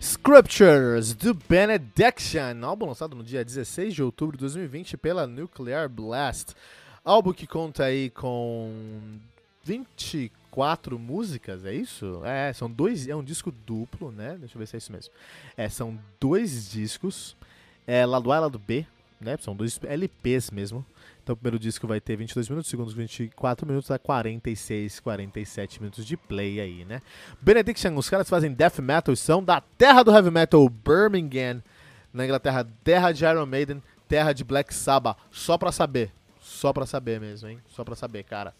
[0.00, 6.54] Scriptures do Benediction, álbum lançado no dia 16 de outubro de 2020 pela Nuclear Blast.
[7.04, 9.18] Álbum que conta aí com
[9.64, 12.22] 24 músicas, é isso?
[12.24, 14.36] É, são dois, é um disco duplo, né?
[14.38, 15.12] Deixa eu ver se é isso mesmo.
[15.56, 17.36] É, são dois discos,
[17.84, 18.86] é, lado A e lado B,
[19.20, 19.36] né?
[19.40, 20.86] São dois LPs mesmo.
[21.28, 25.78] Então o primeiro disco vai ter 22 minutos, o segundo 24 minutos, dá 46, 47
[25.78, 27.02] minutos de play aí, né?
[27.38, 31.62] Benediction, os caras fazem death metal, são da terra do heavy metal, Birmingham,
[32.14, 36.86] na Inglaterra, terra de Iron Maiden, terra de Black Sabbath, só pra saber, só pra
[36.86, 37.58] saber mesmo, hein?
[37.68, 38.54] Só pra saber, cara.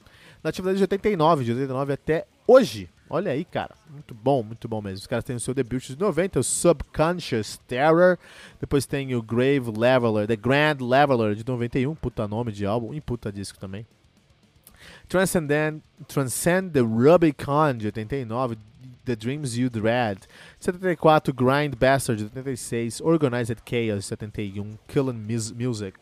[0.45, 3.75] Na atividade de 89, de 89 até hoje, Olha aí, cara.
[3.91, 4.99] Muito bom, muito bom mesmo.
[4.99, 8.19] Os caras têm o seu debut de 90, o Subconscious Terror.
[8.61, 11.95] Depois tem o Grave Leveler, The Grand Leveler de 91.
[11.95, 13.87] Puta nome de álbum e puta disco também.
[15.09, 18.59] Transcendent, Transcend the Rubicon de 89.
[19.05, 20.21] The Dreams You Dread.
[20.61, 23.01] 74, Grind Bastard de 86.
[23.01, 24.79] Organized Chaos de 71.
[24.87, 25.99] Killing Music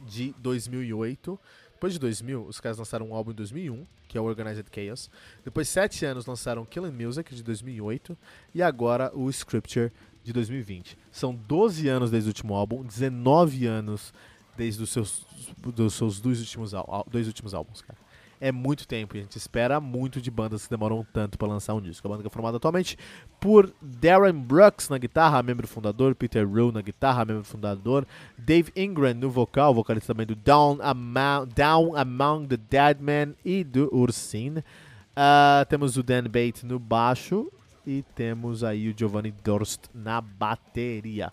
[0.00, 1.38] de 2008.
[1.82, 5.10] Depois de 2000, os caras lançaram um álbum em 2001, que é o Organized Chaos.
[5.44, 8.16] Depois, sete anos, lançaram Killing Music, de 2008.
[8.54, 9.90] E agora, o Scripture,
[10.22, 10.96] de 2020.
[11.10, 14.14] São 12 anos desde o último álbum, 19 anos
[14.56, 15.26] desde os seus,
[15.58, 16.70] dos seus dois últimos,
[17.10, 17.98] dois últimos álbuns, cara
[18.42, 19.16] é muito tempo.
[19.16, 22.08] A gente espera muito de bandas que demoram tanto para lançar um disco.
[22.08, 22.98] A banda é formada atualmente
[23.40, 28.04] por Darren Brooks na guitarra, membro fundador, Peter Rowe na guitarra, membro fundador,
[28.36, 33.62] Dave Ingram no vocal, vocalista também do Down, Among, Down Among the Dead Men e
[33.62, 34.58] do Ursin.
[34.58, 37.48] Uh, temos o Dan Bate no baixo
[37.86, 41.32] e temos aí o Giovanni Dorst na bateria.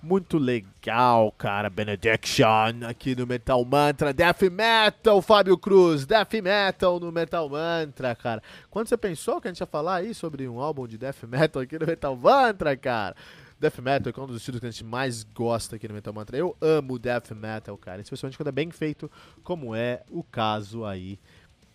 [0.00, 1.68] Muito legal, cara.
[1.68, 4.12] Benediction aqui no Metal Mantra.
[4.12, 6.06] Death Metal, Fábio Cruz.
[6.06, 8.40] Death Metal no Metal Mantra, cara.
[8.70, 11.60] Quando você pensou que a gente ia falar aí sobre um álbum de Death Metal
[11.62, 13.16] aqui no Metal Mantra, cara?
[13.58, 16.36] Death Metal é um dos estilos que a gente mais gosta aqui no Metal Mantra.
[16.36, 18.00] Eu amo Death Metal, cara.
[18.00, 19.10] Especialmente quando é bem feito,
[19.42, 21.18] como é o caso aí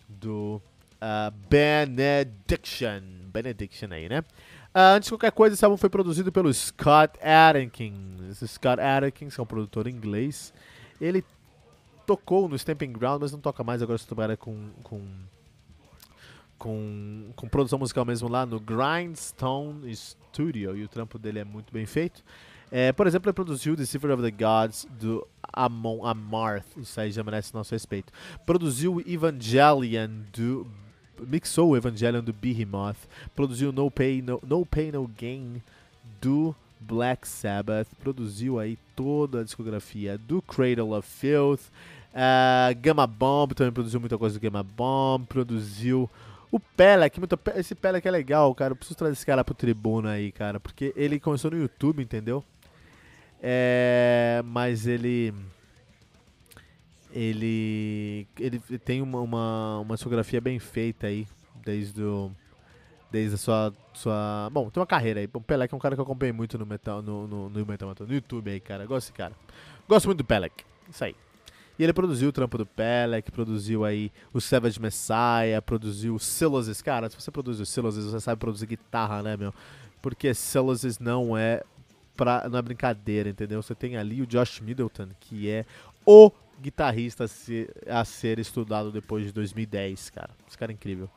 [0.08, 0.62] do
[1.04, 3.02] uh, Benediction.
[3.32, 4.20] Benediction aí, né?
[4.74, 8.38] Uh, antes de qualquer coisa, esse álbum foi produzido pelo Scott Adkins.
[8.46, 10.52] Scott Adkins, é um produtor inglês.
[11.00, 11.22] Ele
[12.06, 15.02] tocou no Stamping Ground, mas não toca mais, agora se trabalha com, com,
[16.58, 21.72] com, com produção musical mesmo lá no Grindstone Studio, e o trampo dele é muito
[21.72, 22.22] bem feito.
[22.70, 27.22] É, por exemplo, ele produziu Deceiver of the Gods do Amon Amarth, isso aí já
[27.22, 28.12] merece nosso respeito.
[28.44, 30.66] Produziu Evangelion do
[31.20, 32.98] mixou o Evangelion do Behemoth,
[33.34, 35.62] produziu No Pay No, no, Pay, no Gain
[36.20, 41.62] do Black Sabbath, produziu aí toda a discografia do Cradle of Filth,
[42.12, 46.08] uh, Gamma Bomb também produziu muita coisa do Gamma Bomb, produziu
[46.50, 50.10] o Pelek, muito, esse Pelek é legal, cara, eu preciso trazer esse cara pro tribuna
[50.10, 52.44] aí, cara, porque ele começou no YouTube, entendeu?
[53.42, 55.34] É, mas ele
[57.14, 61.28] ele, ele tem uma, uma, uma discografia bem feita aí,
[61.64, 62.32] desde o,
[63.10, 64.50] desde a sua, sua.
[64.52, 65.28] Bom, tem uma carreira aí.
[65.32, 67.94] O Pelec é um cara que eu acompanhei muito no metal, no, no, no, metal,
[68.00, 68.84] no YouTube aí, cara.
[68.84, 69.32] Gosto desse cara.
[69.88, 70.64] Gosto muito do Pelec.
[70.90, 71.14] Isso aí.
[71.78, 76.82] E ele produziu o trampo do Pelec, produziu aí o Savage Messiah, produziu o Silas.
[76.82, 79.54] Cara, se você produz o Silas, você sabe produzir guitarra, né, meu?
[80.02, 81.62] Porque Silas não é
[82.16, 83.62] pra, não é brincadeira, entendeu?
[83.62, 85.64] Você tem ali o Josh Middleton, que é
[86.04, 87.24] o guitarrista
[87.88, 90.30] a ser estudado depois de 2010, cara.
[90.46, 91.10] Esse cara é incrível.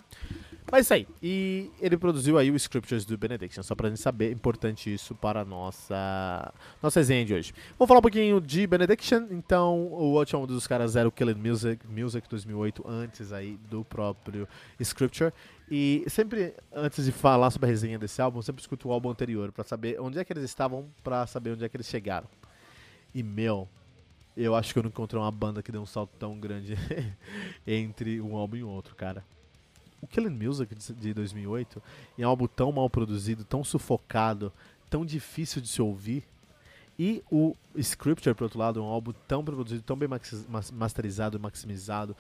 [0.70, 1.08] Mas isso aí.
[1.24, 5.42] E ele produziu aí o Scriptures do Benediction, só pra gente saber, importante isso para
[5.42, 6.54] a nossa,
[6.84, 7.54] nossa resenha de hoje.
[7.80, 9.28] Vamos falar um pouquinho de Benediction.
[9.32, 14.48] Então, o último dos caras era o Killing Music, Music 2008, antes aí do próprio
[14.80, 15.32] Scripture.
[15.72, 19.54] E sempre, antes de falar sobre a resenha desse álbum, sempre escuto o álbum anterior
[19.54, 22.28] para saber onde é que eles estavam, para saber onde é que eles chegaram.
[23.16, 23.70] E, meu,
[24.38, 26.76] eu acho que eu não encontrei uma banda que deu um salto tão grande
[27.66, 29.26] entre um álbum e outro, cara.
[30.00, 31.82] O Killing Music de 2008
[32.20, 34.54] é um álbum tão mal produzido, tão sufocado,
[34.90, 36.24] tão difícil de se ouvir.
[37.00, 40.10] E o Scripture, por outro lado, é um álbum tão produzido, tão bem
[40.72, 42.16] masterizado, maximizado,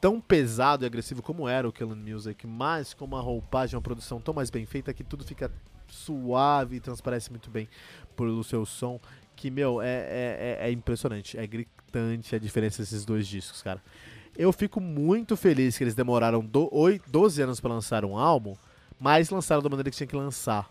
[0.00, 4.18] tão pesado e agressivo como era o Killing Music, mas com uma roupagem, uma produção
[4.18, 5.52] tão mais bem feita que tudo fica
[5.88, 7.68] suave e transparece muito bem
[8.16, 8.98] pelo seu som.
[9.40, 13.82] Que, meu, é, é, é, é impressionante, é gritante a diferença desses dois discos, cara.
[14.36, 18.54] Eu fico muito feliz que eles demoraram do, 8, 12 anos para lançar um álbum,
[18.98, 20.70] mas lançaram da maneira que tinha que lançar.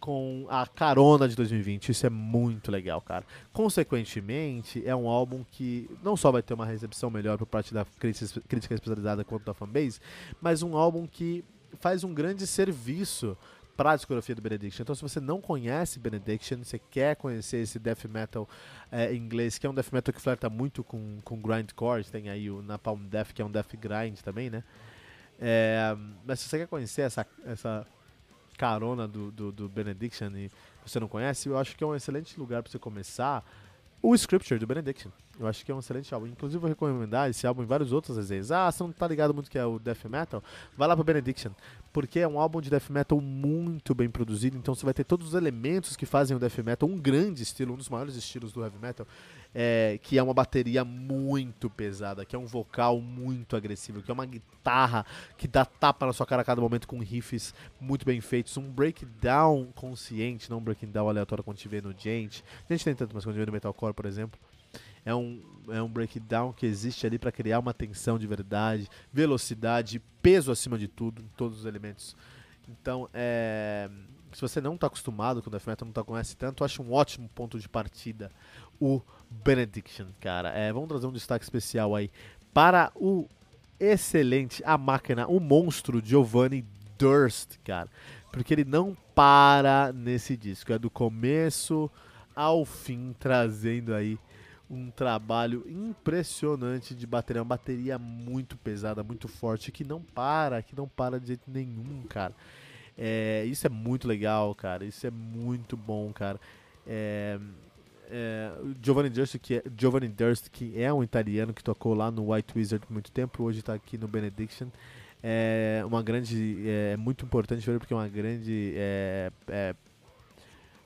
[0.00, 1.90] Com a carona de 2020.
[1.90, 3.26] Isso é muito legal, cara.
[3.52, 7.84] Consequentemente, é um álbum que não só vai ter uma recepção melhor por parte da
[7.84, 8.24] crítica
[8.74, 10.00] especializada quanto da fanbase,
[10.40, 11.44] mas um álbum que
[11.78, 13.36] faz um grande serviço
[13.76, 14.82] para a discografia do Benediction.
[14.82, 18.48] Então, se você não conhece Benediction, você quer conhecer esse death metal
[18.90, 22.50] é, inglês, que é um death metal que flerta muito com, com grindcore, tem aí
[22.50, 24.62] o Napalm Death, que é um death grind também, né?
[25.40, 25.96] É,
[26.26, 27.86] mas se você quer conhecer essa, essa
[28.58, 30.50] carona do, do, do Benediction e
[30.84, 33.42] você não conhece, eu acho que é um excelente lugar para você começar
[34.02, 35.10] o Scripture do Benediction.
[35.38, 36.26] Eu acho que é um excelente álbum.
[36.26, 38.52] Inclusive, vou recomendar esse álbum em vários outros desenhos.
[38.52, 40.42] Ah, você não tá ligado muito que é o Death Metal?
[40.76, 41.50] Vai lá pro Benediction.
[41.92, 44.56] Porque é um álbum de Death Metal muito bem produzido.
[44.56, 46.88] Então você vai ter todos os elementos que fazem o Death Metal.
[46.88, 49.06] Um grande estilo, um dos maiores estilos do Heavy Metal.
[49.52, 54.14] É, que é uma bateria muito pesada, que é um vocal muito agressivo, que é
[54.14, 55.04] uma guitarra
[55.36, 58.56] que dá tapa na sua cara a cada momento com riffs muito bem feitos.
[58.56, 62.44] Um breakdown consciente, não um breakdown aleatório como a gente vê no Gente.
[62.68, 64.38] A gente tem tanto, mas quando a gente vê no Metalcore, por exemplo
[65.04, 70.00] é um, é um breakdown que existe ali para criar uma tensão de verdade, velocidade,
[70.22, 72.16] peso acima de tudo, em todos os elementos.
[72.68, 73.90] Então, é,
[74.32, 76.92] se você não está acostumado com o Death Metal, não tá, conhece tanto, acho um
[76.92, 78.30] ótimo ponto de partida
[78.80, 80.50] o Benediction, cara.
[80.50, 82.10] É, vamos trazer um destaque especial aí
[82.52, 83.28] para o
[83.78, 86.64] excelente, a máquina, o monstro Giovanni
[86.98, 87.88] Durst, cara.
[88.32, 91.90] Porque ele não para nesse disco, é do começo
[92.34, 94.18] ao fim, trazendo aí
[94.70, 100.76] um trabalho impressionante de bateria, uma bateria muito pesada, muito forte, que não para, que
[100.76, 102.34] não para de jeito nenhum, cara.
[103.02, 104.84] É, isso é muito legal, cara.
[104.84, 106.38] Isso é muito bom, cara.
[106.86, 107.40] É,
[108.10, 108.52] é,
[108.82, 112.52] Giovanni Durst, que é, Giovanni Durst, que é um italiano que tocou lá no White
[112.54, 114.68] Wizard por muito tempo, hoje está aqui no Benediction.
[115.22, 119.74] É uma grande, é muito importante ver porque é uma grande é, é,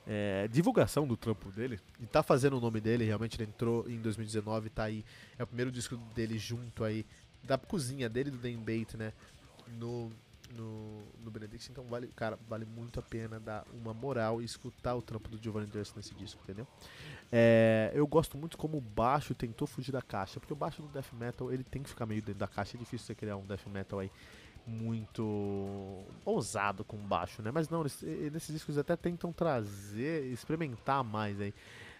[0.06, 3.04] é, divulgação do trampo dele e tá fazendo o nome dele.
[3.04, 5.04] Realmente ele entrou em 2019, tá aí.
[5.36, 7.04] É o primeiro disco dele junto aí,
[7.42, 9.12] da cozinha dele do Dan Bate, né?
[9.78, 10.12] No,
[10.56, 11.70] no, no Benedict.
[11.70, 15.42] Então vale, cara, vale muito a pena dar uma moral e escutar o trampo do
[15.42, 16.66] Giovanni Durst nesse disco, entendeu?
[17.30, 20.88] É, eu gosto muito como o baixo tentou fugir da caixa, porque o baixo do
[20.88, 22.76] death metal ele tem que ficar meio dentro da caixa.
[22.76, 24.10] É difícil você criar um death metal aí
[24.66, 27.50] muito ousado com baixo, né?
[27.50, 31.54] Mas não, nesses discos até tentam trazer, experimentar mais aí.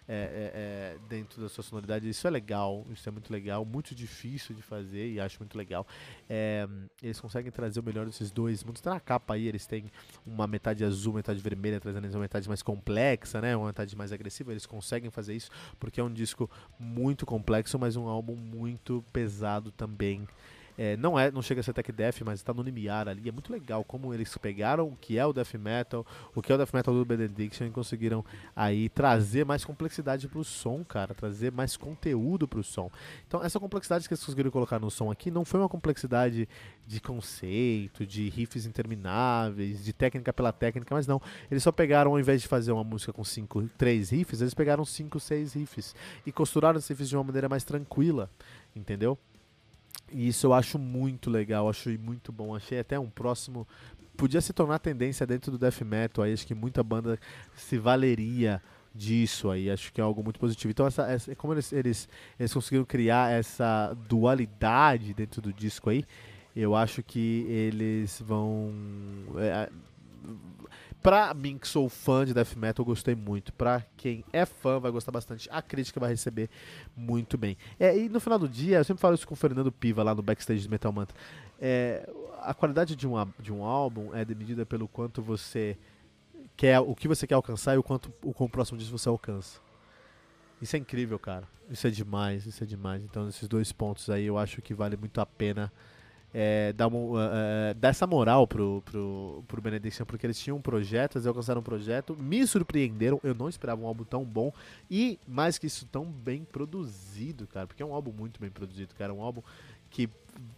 [0.07, 2.07] É, é, é, dentro da sua sonoridade.
[2.07, 5.85] Isso é legal, isso é muito legal, muito difícil de fazer e acho muito legal.
[6.29, 6.67] É,
[7.01, 8.81] eles conseguem trazer o melhor desses dois mundos.
[8.81, 9.91] Tá na capa aí, eles têm
[10.23, 13.55] uma metade azul, metade vermelha, trazendo uma metade mais complexa, né?
[13.55, 14.51] Uma metade mais agressiva.
[14.51, 15.49] Eles conseguem fazer isso
[15.79, 16.49] porque é um disco
[16.79, 20.27] muito complexo, mas um álbum muito pesado também.
[20.77, 23.29] É, não é, não chega a ser tech death, mas está no limiar ali.
[23.29, 26.55] É muito legal como eles pegaram o que é o death metal, o que é
[26.55, 28.23] o death metal do Benediction e conseguiram
[28.55, 32.91] aí trazer mais complexidade para o som, cara, trazer mais conteúdo para o som.
[33.27, 36.47] Então essa complexidade que eles conseguiram colocar no som aqui não foi uma complexidade
[36.85, 41.21] de conceito, de riffs intermináveis, de técnica pela técnica, mas não.
[41.49, 44.85] Eles só pegaram, ao invés de fazer uma música com cinco, três riffs, eles pegaram
[44.85, 45.95] cinco, seis riffs
[46.25, 48.29] e costuraram esses riffs de uma maneira mais tranquila,
[48.75, 49.17] entendeu?
[50.11, 52.55] E isso eu acho muito legal, acho muito bom.
[52.55, 53.67] Achei até um próximo.
[54.15, 56.23] Podia se tornar tendência dentro do death metal.
[56.23, 57.19] Aí acho que muita banda
[57.53, 58.61] se valeria
[58.93, 59.69] disso aí.
[59.69, 60.71] Acho que é algo muito positivo.
[60.71, 62.07] Então, essa, essa como eles, eles,
[62.39, 66.05] eles conseguiram criar essa dualidade dentro do disco aí,
[66.55, 68.71] eu acho que eles vão.
[69.37, 69.69] É,
[71.05, 73.53] Pra mim, que sou fã de death metal, eu gostei muito.
[73.53, 75.47] Pra quem é fã, vai gostar bastante.
[75.51, 76.49] A crítica vai receber
[76.97, 77.55] muito bem.
[77.79, 80.15] É, e no final do dia, eu sempre falo isso com o Fernando Piva lá
[80.15, 81.15] no backstage de Metal Mantra.
[81.61, 82.09] É,
[82.41, 85.77] a qualidade de um, de um álbum é medida pelo quanto você
[86.57, 89.59] quer, o que você quer alcançar e o quanto o, próximo disco você alcança.
[90.59, 91.47] Isso é incrível, cara.
[91.69, 93.03] Isso é demais, isso é demais.
[93.03, 95.71] Então, esses dois pontos aí eu acho que vale muito a pena
[96.37, 97.13] é, dar, uh,
[97.77, 101.63] dar essa moral pro, pro, pro Benediction, porque eles tinham um projeto, eles alcançaram um
[101.63, 104.51] projeto, me surpreenderam, eu não esperava um álbum tão bom
[104.91, 108.93] e, mais que isso, tão bem produzido, cara, porque é um álbum muito bem produzido,
[108.95, 109.41] cara, um álbum
[109.89, 110.09] que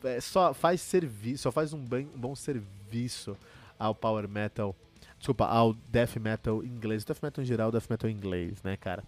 [0.04, 3.38] é, só faz serviço, só faz um, bem, bom serviço
[3.78, 4.76] ao power metal,
[5.20, 9.04] desculpa, ao death metal inglês, death metal em geral, death metal inglês, né, cara.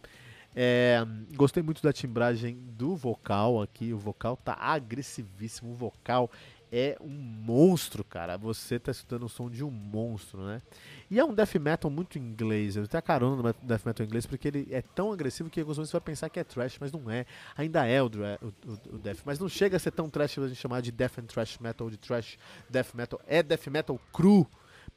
[0.55, 3.93] É, gostei muito da timbragem do vocal aqui.
[3.93, 5.71] O vocal tá agressivíssimo.
[5.71, 6.29] O vocal
[6.71, 8.37] é um monstro, cara.
[8.37, 10.61] Você tá escutando o som de um monstro, né?
[11.09, 12.75] E é um death metal muito inglês.
[12.75, 15.77] Eu tenho a carona no death metal inglês porque ele é tão agressivo que alguns
[15.77, 17.25] vezes você vai pensar que é trash, mas não é.
[17.57, 20.57] Ainda é o, o, o, death, mas não chega a ser tão trash pra gente
[20.59, 22.37] chamar de death and trash metal, de trash
[22.69, 23.19] death metal.
[23.27, 24.47] É death metal cru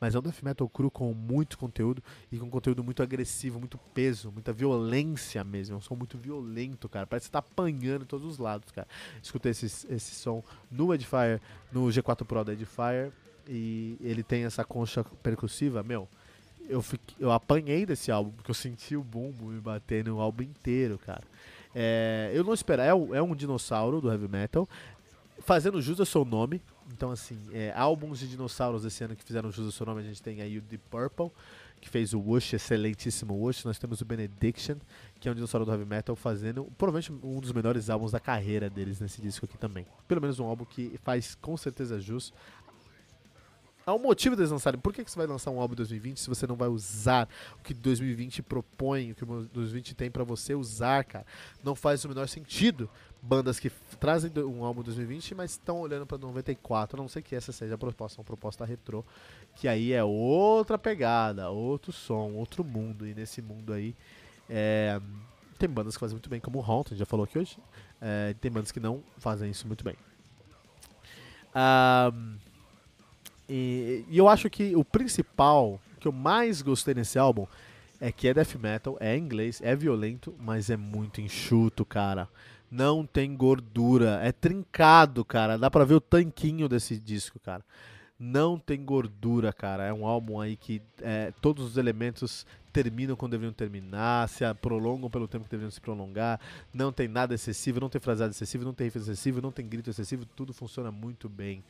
[0.03, 3.79] mas é um death metal cru com muito conteúdo e com conteúdo muito agressivo, muito
[3.95, 5.77] peso, muita violência mesmo.
[5.77, 7.07] É um som muito violento, cara.
[7.07, 8.89] Parece que tá apanhando em todos os lados, cara.
[9.23, 11.41] Escutei esse, esse som no Edifier,
[11.71, 13.13] no G4 Pro da Edifier,
[13.47, 16.09] e ele tem essa concha percussiva, meu.
[16.69, 20.43] Eu, fiquei, eu apanhei desse álbum, porque eu senti o bumbo me bater no álbum
[20.43, 21.23] inteiro, cara.
[21.73, 24.69] É, eu não esperava, é, é um dinossauro do heavy metal,
[25.39, 29.51] fazendo jus ao seu nome, então, assim, é, álbuns de dinossauros esse ano que fizeram
[29.51, 31.31] jus ao seu nome, a gente tem aí o Deep Purple,
[31.81, 33.65] que fez o Wush, excelentíssimo Wush.
[33.65, 34.77] Nós temos o Benediction,
[35.19, 38.71] que é um dinossauro do heavy metal, fazendo provavelmente um dos melhores álbuns da carreira
[38.71, 39.85] deles nesse disco aqui também.
[40.07, 42.33] Pelo menos um álbum que faz com certeza jus
[43.85, 44.79] Há um motivo deles lançarem.
[44.81, 47.29] Por que, que você vai lançar um álbum em 2020 se você não vai usar
[47.59, 51.27] o que 2020 propõe, o que 2020 tem para você usar, cara?
[51.65, 52.89] Não faz o menor sentido.
[53.21, 53.71] Bandas que
[54.01, 57.53] trazem um álbum em 2020, mas estão olhando para 94, a não sei que essa
[57.53, 59.05] seja a proposta, uma proposta retrô,
[59.55, 63.07] que aí é outra pegada, outro som, outro mundo.
[63.07, 63.95] E nesse mundo aí,
[64.51, 65.01] é,
[65.59, 67.57] tem bandas que fazem muito bem, como o Haunted, já falou aqui hoje.
[68.01, 69.97] É, tem bandas que não fazem isso muito bem.
[71.55, 72.37] Um,
[73.55, 77.47] e, e, eu acho que o principal, que eu mais gostei nesse álbum,
[78.01, 82.27] é que é death metal, é inglês, é violento, mas é muito enxuto, cara.
[82.71, 85.59] Não tem gordura, é trincado, cara.
[85.59, 87.63] Dá pra ver o tanquinho desse disco, cara.
[88.19, 89.85] Não tem gordura, cara.
[89.85, 95.11] É um álbum aí que é, todos os elementos terminam quando deveriam terminar, se prolongam
[95.11, 96.41] pelo tempo que deveriam se prolongar.
[96.73, 99.91] Não tem nada excessivo, não tem fraseado excessivo, não tem riff excessivo, não tem grito
[99.91, 100.25] excessivo.
[100.25, 101.63] Tudo funciona muito bem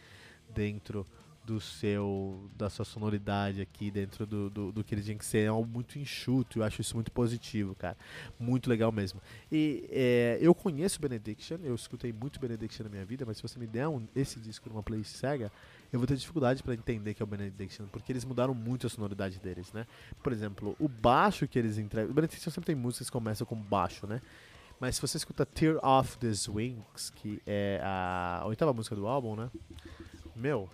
[0.55, 1.05] dentro
[1.45, 5.39] do seu da sua sonoridade aqui dentro do, do, do, que ele tinha que ser
[5.39, 7.97] é algo muito enxuto eu acho isso muito positivo cara.
[8.39, 9.21] Muito legal mesmo.
[9.51, 13.59] E é, eu conheço Benediction eu escutei muito Benediction na minha vida mas se você
[13.59, 15.51] me der um, esse disco numa playlist Sega
[15.93, 18.91] eu vou ter dificuldade para entender que é o Benediction porque eles mudaram muito a
[18.91, 19.87] sonoridade deles né?
[20.23, 23.57] Por exemplo o baixo que eles entregam o Benediction sempre tem músicas que começam com
[23.57, 24.23] baixo né?
[24.79, 29.35] Mas se você escuta Tear Off the Wings que é a oitava música do álbum
[29.35, 29.51] né?
[30.37, 30.71] Meu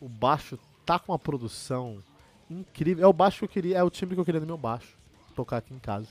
[0.00, 2.02] o baixo tá com uma produção
[2.50, 3.04] incrível.
[3.04, 4.96] É o baixo que eu queria, é o timbre que eu queria no meu baixo,
[5.34, 6.08] tocar aqui em casa.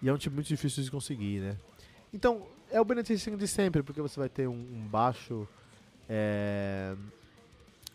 [0.00, 1.56] E é um timbre muito difícil de conseguir, né?
[2.12, 5.48] Então, é o benefício de sempre, porque você vai ter um, um baixo
[6.08, 6.94] é,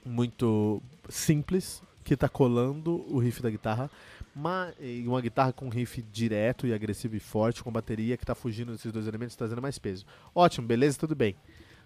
[0.06, 3.92] muito simples, que está colando o riff da guitarra,
[4.34, 4.74] uma,
[5.06, 8.92] uma guitarra com riff direto e agressivo e forte, com bateria que está fugindo desses
[8.94, 10.06] dois elementos, trazendo mais peso.
[10.34, 11.36] Ótimo, beleza, tudo bem.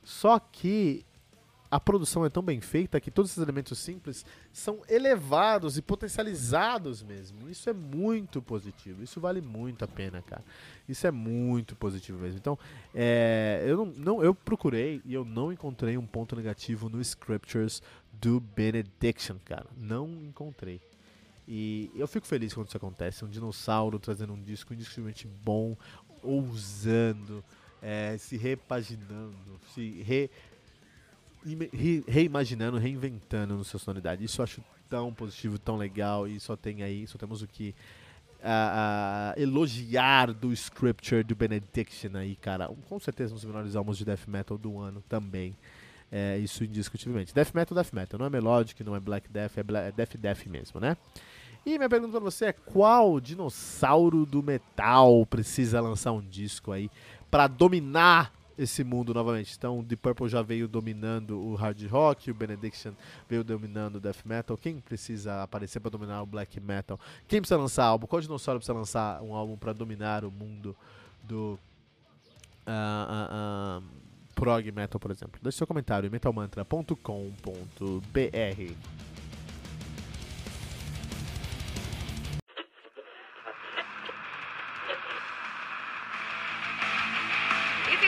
[0.04, 1.04] Só que
[1.72, 7.02] a produção é tão bem feita que todos esses elementos simples são elevados e potencializados
[7.02, 7.50] mesmo.
[7.50, 9.02] Isso é muito positivo.
[9.02, 10.44] Isso vale muito a pena, cara.
[10.88, 12.38] Isso é muito positivo mesmo.
[12.38, 12.60] Então,
[12.94, 17.82] é, eu, não, não, eu procurei e eu não encontrei um ponto negativo no Scriptures
[18.12, 19.68] do Benediction, cara.
[19.78, 20.82] Não encontrei.
[21.48, 23.24] E eu fico feliz quando isso acontece.
[23.24, 25.78] Um dinossauro trazendo um disco indiscutivelmente bom,
[26.22, 27.42] ousando,
[27.82, 30.30] é, se repaginando, se re
[32.08, 34.24] reimaginando, reinventando no sua sonoridade.
[34.24, 37.74] Isso eu acho tão positivo, tão legal e só tem aí, só temos o que
[38.40, 42.70] uh, uh, elogiar do Scripture do Benediction aí, cara.
[42.90, 45.56] Com certeza um dos melhores álbuns de death metal do ano também.
[46.12, 47.34] É, isso indiscutivelmente.
[47.34, 48.20] Death metal, death metal.
[48.20, 50.98] Não é melodic, não é black death, é, black, é death death mesmo, né?
[51.66, 56.90] E minha pergunta pra você é qual dinossauro do metal precisa lançar um disco aí
[57.30, 59.56] para dominar esse mundo novamente.
[59.58, 62.94] Então, Deep Purple já veio dominando o hard rock, o Benediction
[63.28, 64.56] veio dominando o death metal.
[64.56, 67.00] Quem precisa aparecer para dominar o black metal?
[67.28, 68.06] Quem precisa lançar álbum?
[68.06, 70.76] Qual dinossauro precisa lançar um álbum para dominar o mundo
[71.24, 71.60] do
[72.68, 73.84] uh, uh, uh,
[74.36, 75.40] prog metal, por exemplo?
[75.42, 78.76] Deixe seu comentário em metalmantra.com.br.